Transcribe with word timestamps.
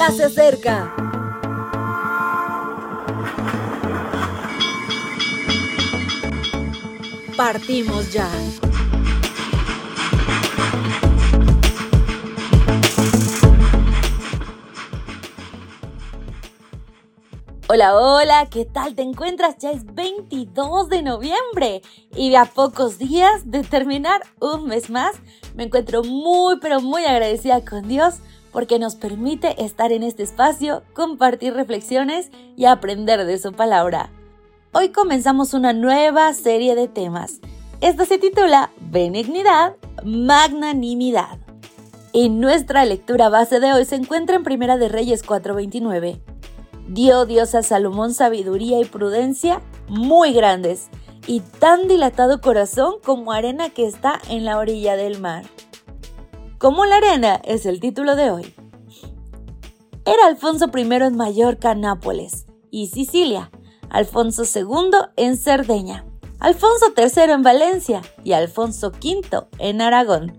ya 0.00 0.10
se 0.12 0.24
acerca. 0.24 0.94
Partimos 7.36 8.10
ya. 8.10 8.26
Hola, 17.68 17.94
hola, 17.94 18.48
¿qué 18.50 18.64
tal 18.64 18.94
te 18.94 19.02
encuentras? 19.02 19.58
Ya 19.58 19.70
es 19.70 19.84
22 19.84 20.88
de 20.88 21.02
noviembre 21.02 21.82
y 22.16 22.34
a 22.34 22.46
pocos 22.46 22.96
días 22.96 23.50
de 23.50 23.62
terminar 23.64 24.22
un 24.40 24.66
mes 24.66 24.88
más, 24.88 25.16
me 25.54 25.64
encuentro 25.64 26.02
muy 26.02 26.58
pero 26.58 26.80
muy 26.80 27.04
agradecida 27.04 27.62
con 27.62 27.86
Dios 27.86 28.20
porque 28.52 28.78
nos 28.78 28.96
permite 28.96 29.64
estar 29.64 29.92
en 29.92 30.02
este 30.02 30.22
espacio, 30.22 30.82
compartir 30.92 31.54
reflexiones 31.54 32.30
y 32.56 32.64
aprender 32.64 33.24
de 33.24 33.38
su 33.38 33.52
palabra. 33.52 34.10
Hoy 34.72 34.90
comenzamos 34.90 35.54
una 35.54 35.72
nueva 35.72 36.32
serie 36.34 36.74
de 36.74 36.88
temas. 36.88 37.40
Esta 37.80 38.04
se 38.04 38.18
titula 38.18 38.70
Benignidad, 38.80 39.76
Magnanimidad. 40.04 41.38
En 42.12 42.40
nuestra 42.40 42.84
lectura 42.84 43.28
base 43.28 43.60
de 43.60 43.72
hoy 43.72 43.84
se 43.84 43.96
encuentra 43.96 44.36
en 44.36 44.44
Primera 44.44 44.76
de 44.76 44.88
Reyes 44.88 45.22
429 45.22 46.20
dio 46.90 47.24
Dios 47.24 47.54
a 47.54 47.62
Salomón 47.62 48.14
sabiduría 48.14 48.80
y 48.80 48.84
prudencia 48.84 49.62
muy 49.88 50.32
grandes 50.32 50.88
y 51.26 51.40
tan 51.40 51.86
dilatado 51.86 52.40
corazón 52.40 52.94
como 53.04 53.32
arena 53.32 53.70
que 53.70 53.86
está 53.86 54.20
en 54.28 54.44
la 54.44 54.58
orilla 54.58 54.96
del 54.96 55.20
mar. 55.20 55.44
Como 56.60 56.86
la 56.86 56.98
arena 56.98 57.40
es 57.44 57.66
el 57.66 57.80
título 57.80 58.14
de 58.14 58.30
hoy. 58.30 58.54
Era 60.04 60.26
Alfonso 60.26 60.66
I 60.72 60.82
en 60.82 61.16
Mallorca, 61.16 61.74
Nápoles 61.74 62.46
y 62.70 62.86
Sicilia, 62.86 63.50
Alfonso 63.88 64.44
II 64.44 64.90
en 65.16 65.36
Cerdeña, 65.36 66.04
Alfonso 66.38 66.92
III 66.96 67.32
en 67.32 67.42
Valencia 67.42 68.02
y 68.22 68.32
Alfonso 68.32 68.92
V 68.92 69.48
en 69.58 69.80
Aragón. 69.80 70.38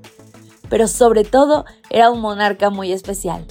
Pero 0.70 0.88
sobre 0.88 1.26
todo 1.26 1.66
era 1.90 2.10
un 2.10 2.22
monarca 2.22 2.70
muy 2.70 2.94
especial 2.94 3.46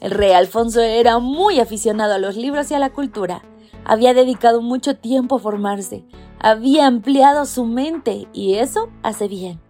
el 0.00 0.12
rey 0.12 0.32
Alfonso 0.32 0.80
era 0.80 1.18
muy 1.18 1.60
aficionado 1.60 2.14
a 2.14 2.18
los 2.18 2.36
libros 2.36 2.70
y 2.70 2.74
a 2.74 2.78
la 2.78 2.90
cultura. 2.90 3.42
Había 3.84 4.14
dedicado 4.14 4.62
mucho 4.62 4.96
tiempo 4.96 5.36
a 5.36 5.40
formarse. 5.40 6.04
Había 6.38 6.86
ampliado 6.86 7.44
su 7.44 7.66
mente 7.66 8.26
y 8.32 8.54
eso 8.54 8.88
hace 9.02 9.28
bien. 9.28 9.60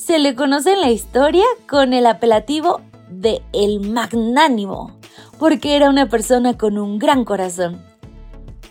Se 0.00 0.18
le 0.18 0.34
conoce 0.34 0.72
en 0.72 0.80
la 0.80 0.90
historia 0.90 1.44
con 1.68 1.92
el 1.92 2.06
apelativo 2.06 2.80
de 3.10 3.42
el 3.52 3.80
magnánimo, 3.80 4.96
porque 5.38 5.76
era 5.76 5.90
una 5.90 6.08
persona 6.08 6.56
con 6.56 6.78
un 6.78 6.98
gran 6.98 7.26
corazón. 7.26 7.82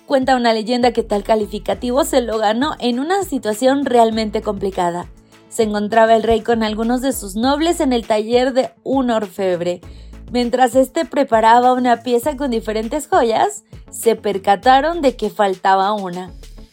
Cuenta 0.08 0.36
una 0.36 0.54
leyenda 0.54 0.92
que 0.92 1.04
tal 1.04 1.22
calificativo 1.24 2.04
se 2.04 2.22
lo 2.22 2.40
ganó 2.40 2.74
en 2.80 3.00
una 3.00 3.22
situación 3.22 3.86
realmente 3.86 4.42
complicada. 4.42 5.06
Se 5.50 5.62
encontraba 5.62 6.16
el 6.16 6.24
rey 6.24 6.42
con 6.42 6.64
algunos 6.64 7.02
de 7.02 7.14
sus 7.14 7.36
nobles 7.36 7.80
en 7.80 7.94
el 7.94 8.08
taller 8.08 8.52
de 8.52 8.72
un 8.84 9.12
orfebre 9.12 9.82
Mientras 10.32 10.76
este 10.76 11.06
preparaba 11.06 11.74
una 11.74 12.04
pieza 12.04 12.38
con 12.38 12.52
diferentes 12.52 13.08
joyas, 13.08 13.64
se 13.90 14.16
percataron 14.16 15.02
de 15.02 15.16
que 15.16 15.32
faltaba 15.32 15.92
una. 15.94 16.32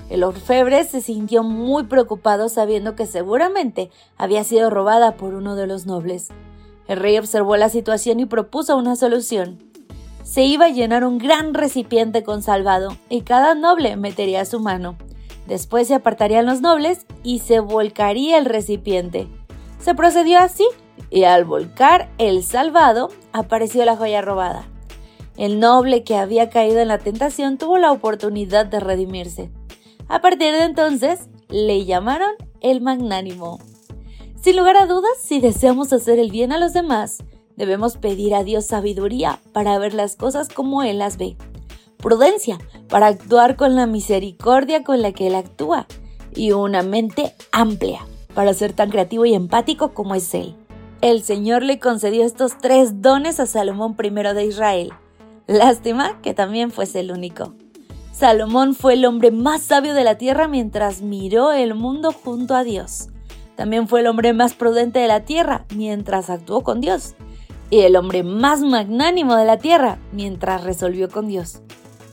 El 0.08 0.22
orfebre 0.22 0.84
se 0.84 1.00
sintió 1.00 1.42
muy 1.42 1.84
preocupado 1.84 2.48
sabiendo 2.48 2.94
que 2.94 3.06
seguramente 3.06 3.90
había 4.16 4.44
sido 4.44 4.70
robada 4.70 5.16
por 5.16 5.34
uno 5.34 5.56
de 5.56 5.66
los 5.66 5.86
nobles. 5.86 6.28
El 6.86 6.98
rey 6.98 7.18
observó 7.18 7.56
la 7.56 7.68
situación 7.68 8.20
y 8.20 8.26
propuso 8.26 8.76
una 8.76 8.94
solución. 8.94 9.58
Se 10.22 10.44
iba 10.44 10.66
a 10.66 10.70
llenar 10.70 11.04
un 11.04 11.18
gran 11.18 11.54
recipiente 11.54 12.22
con 12.22 12.42
salvado 12.42 12.96
y 13.08 13.22
cada 13.22 13.54
noble 13.54 13.96
metería 13.96 14.44
su 14.44 14.60
mano. 14.60 14.96
Después 15.48 15.88
se 15.88 15.94
apartarían 15.94 16.46
los 16.46 16.60
nobles 16.60 17.06
y 17.22 17.40
se 17.40 17.60
volcaría 17.60 18.38
el 18.38 18.44
recipiente. 18.44 19.28
Se 19.80 19.94
procedió 19.94 20.38
así 20.38 20.66
y 21.10 21.24
al 21.24 21.44
volcar 21.44 22.08
el 22.18 22.42
salvado 22.42 23.10
apareció 23.32 23.84
la 23.84 23.96
joya 23.96 24.22
robada. 24.22 24.66
El 25.36 25.60
noble 25.60 26.02
que 26.02 26.16
había 26.16 26.48
caído 26.50 26.80
en 26.80 26.88
la 26.88 26.98
tentación 26.98 27.58
tuvo 27.58 27.78
la 27.78 27.92
oportunidad 27.92 28.66
de 28.66 28.80
redimirse. 28.80 29.50
A 30.08 30.20
partir 30.20 30.52
de 30.52 30.64
entonces 30.64 31.28
le 31.48 31.84
llamaron 31.84 32.30
el 32.60 32.80
magnánimo. 32.80 33.58
Sin 34.40 34.56
lugar 34.56 34.76
a 34.76 34.86
dudas, 34.86 35.10
si 35.22 35.40
deseamos 35.40 35.92
hacer 35.92 36.18
el 36.18 36.30
bien 36.30 36.52
a 36.52 36.58
los 36.58 36.72
demás, 36.72 37.18
debemos 37.56 37.96
pedir 37.96 38.34
a 38.34 38.44
Dios 38.44 38.66
sabiduría 38.66 39.40
para 39.52 39.78
ver 39.78 39.94
las 39.94 40.14
cosas 40.14 40.48
como 40.48 40.82
Él 40.82 40.98
las 40.98 41.16
ve, 41.16 41.36
prudencia 41.96 42.58
para 42.88 43.08
actuar 43.08 43.56
con 43.56 43.74
la 43.74 43.86
misericordia 43.86 44.84
con 44.84 45.02
la 45.02 45.12
que 45.12 45.26
Él 45.26 45.34
actúa 45.34 45.86
y 46.34 46.52
una 46.52 46.82
mente 46.82 47.34
amplia 47.50 48.06
para 48.34 48.54
ser 48.54 48.72
tan 48.72 48.90
creativo 48.90 49.24
y 49.24 49.34
empático 49.34 49.94
como 49.94 50.14
es 50.14 50.32
Él. 50.34 50.54
El 51.00 51.22
Señor 51.22 51.62
le 51.62 51.78
concedió 51.78 52.24
estos 52.24 52.58
tres 52.58 53.02
dones 53.02 53.40
a 53.40 53.46
Salomón 53.46 53.96
I 54.02 54.10
de 54.10 54.44
Israel. 54.44 54.92
Lástima 55.46 56.20
que 56.22 56.34
también 56.34 56.70
fuese 56.70 57.00
el 57.00 57.12
único. 57.12 57.54
Salomón 58.16 58.74
fue 58.74 58.94
el 58.94 59.04
hombre 59.04 59.30
más 59.30 59.60
sabio 59.60 59.92
de 59.92 60.02
la 60.02 60.14
tierra 60.16 60.48
mientras 60.48 61.02
miró 61.02 61.52
el 61.52 61.74
mundo 61.74 62.12
junto 62.12 62.54
a 62.54 62.64
Dios. 62.64 63.10
También 63.56 63.88
fue 63.88 64.00
el 64.00 64.06
hombre 64.06 64.32
más 64.32 64.54
prudente 64.54 65.00
de 65.00 65.06
la 65.06 65.26
tierra 65.26 65.66
mientras 65.74 66.30
actuó 66.30 66.62
con 66.62 66.80
Dios. 66.80 67.14
Y 67.68 67.80
el 67.80 67.94
hombre 67.94 68.22
más 68.22 68.62
magnánimo 68.62 69.36
de 69.36 69.44
la 69.44 69.58
tierra 69.58 69.98
mientras 70.12 70.64
resolvió 70.64 71.10
con 71.10 71.28
Dios. 71.28 71.60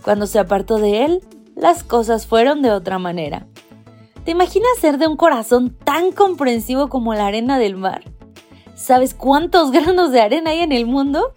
Cuando 0.03 0.27
se 0.27 0.39
apartó 0.39 0.75
de 0.75 1.05
él, 1.05 1.21
las 1.55 1.85
cosas 1.85 2.27
fueron 2.27 2.61
de 2.61 2.71
otra 2.71 2.99
manera. 2.99 3.47
¿Te 4.25 4.31
imaginas 4.31 4.77
ser 4.81 4.97
de 4.97 5.07
un 5.07 5.15
corazón 5.15 5.73
tan 5.85 6.11
comprensivo 6.11 6.89
como 6.89 7.13
la 7.13 7.27
arena 7.27 7.57
del 7.59 7.77
mar? 7.77 8.03
¿Sabes 8.75 9.13
cuántos 9.13 9.71
granos 9.71 10.11
de 10.11 10.19
arena 10.19 10.49
hay 10.49 10.59
en 10.59 10.73
el 10.73 10.85
mundo? 10.85 11.31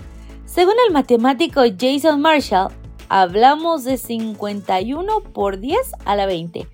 Según 0.44 0.74
el 0.88 0.92
matemático 0.92 1.60
Jason 1.78 2.20
Marshall, 2.20 2.72
hablamos 3.08 3.84
de 3.84 3.96
51 3.96 5.20
por 5.32 5.58
10 5.58 5.78
a 6.04 6.16
la 6.16 6.26
20. 6.26 6.68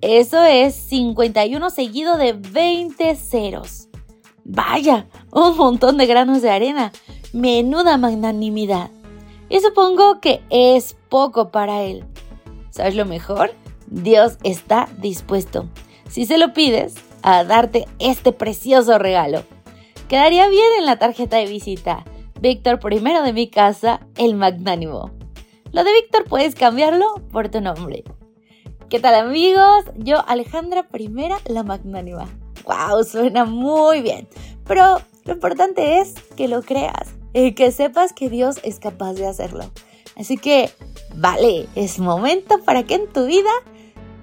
Eso 0.00 0.42
es 0.42 0.74
51 0.74 1.70
seguido 1.70 2.16
de 2.16 2.32
20 2.32 3.14
ceros. 3.16 3.88
Vaya, 4.44 5.06
un 5.30 5.56
montón 5.56 5.96
de 5.96 6.06
granos 6.06 6.42
de 6.42 6.50
arena. 6.50 6.92
Menuda 7.32 7.98
magnanimidad. 7.98 8.90
Y 9.48 9.60
supongo 9.60 10.20
que 10.20 10.42
es 10.48 10.96
poco 11.08 11.50
para 11.50 11.82
él. 11.82 12.04
¿Sabes 12.70 12.94
lo 12.94 13.04
mejor? 13.04 13.52
Dios 13.88 14.38
está 14.44 14.88
dispuesto, 14.98 15.68
si 16.08 16.24
se 16.24 16.38
lo 16.38 16.52
pides, 16.52 16.94
a 17.22 17.42
darte 17.44 17.86
este 17.98 18.32
precioso 18.32 18.98
regalo. 18.98 19.42
Quedaría 20.08 20.48
bien 20.48 20.68
en 20.78 20.86
la 20.86 20.98
tarjeta 20.98 21.36
de 21.36 21.46
visita. 21.46 22.04
Víctor 22.40 22.78
primero 22.78 23.22
de 23.22 23.32
mi 23.32 23.48
casa, 23.48 24.00
el 24.16 24.34
magnánimo. 24.34 25.10
Lo 25.72 25.84
de 25.84 25.92
Víctor 25.92 26.24
puedes 26.24 26.56
cambiarlo 26.56 27.06
por 27.30 27.48
tu 27.48 27.60
nombre. 27.60 28.02
¿Qué 28.88 28.98
tal 28.98 29.14
amigos? 29.14 29.84
Yo, 29.96 30.24
Alejandra 30.26 30.88
Primera, 30.88 31.38
la 31.46 31.62
magnánima. 31.62 32.28
¡Wow! 32.64 33.04
Suena 33.04 33.44
muy 33.44 34.02
bien. 34.02 34.26
Pero 34.66 35.00
lo 35.24 35.32
importante 35.32 36.00
es 36.00 36.14
que 36.36 36.48
lo 36.48 36.62
creas 36.62 37.14
y 37.32 37.52
que 37.52 37.70
sepas 37.70 38.12
que 38.12 38.28
Dios 38.28 38.56
es 38.64 38.80
capaz 38.80 39.12
de 39.12 39.28
hacerlo. 39.28 39.64
Así 40.16 40.36
que, 40.36 40.70
vale, 41.14 41.68
es 41.76 42.00
momento 42.00 42.60
para 42.64 42.82
que 42.82 42.96
en 42.96 43.06
tu 43.06 43.26
vida 43.26 43.50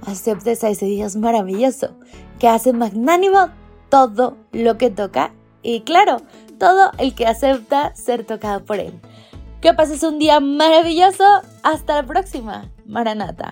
aceptes 0.06 0.66
a 0.66 0.70
ese 0.70 0.86
Dios 0.86 1.16
maravilloso 1.16 1.96
que 2.40 2.50
hace 2.50 2.74
magnánimo 2.74 3.52
todo 3.88 4.36
lo 4.52 4.78
que 4.78 4.90
toca 4.90 5.34
y 5.64 5.82
claro, 5.82 6.18
todo 6.60 6.92
el 6.98 7.16
que 7.16 7.26
acepta 7.26 7.96
ser 7.96 8.26
tocado 8.26 8.66
por 8.66 8.80
Él. 8.80 9.00
Que 9.62 9.74
pases 9.74 10.04
un 10.04 10.20
día 10.20 10.40
maravilloso. 10.40 11.24
Hasta 11.64 11.96
la 11.96 12.04
próxima. 12.04 12.70
Maranata. 12.86 13.52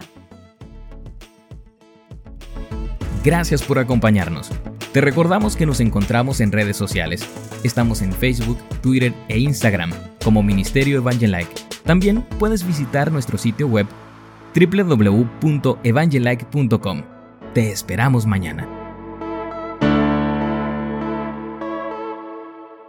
Gracias 3.24 3.64
por 3.64 3.80
acompañarnos. 3.80 4.52
Te 4.92 5.02
recordamos 5.02 5.56
que 5.56 5.66
nos 5.66 5.80
encontramos 5.80 6.40
en 6.40 6.52
redes 6.52 6.78
sociales. 6.78 7.28
Estamos 7.64 8.02
en 8.02 8.14
Facebook, 8.14 8.60
Twitter 8.82 9.14
e 9.28 9.40
Instagram 9.40 9.92
como 10.24 10.44
Ministerio 10.44 11.00
Evangelike. 11.00 11.54
También 11.84 12.22
puedes 12.40 12.66
visitar 12.66 13.12
nuestro 13.12 13.38
sitio 13.38 13.68
web 13.68 13.88
www.evangelike.com. 14.56 17.04
Te 17.54 17.72
esperamos 17.72 18.26
mañana. 18.26 18.85